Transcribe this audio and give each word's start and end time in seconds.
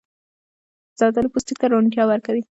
زردالو 0.99 1.31
پوستکي 1.33 1.55
ته 1.61 1.65
روڼتیا 1.71 2.03
ورکوي. 2.07 2.41